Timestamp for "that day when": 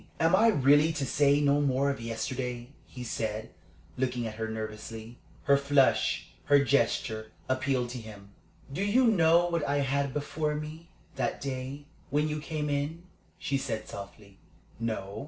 11.17-12.27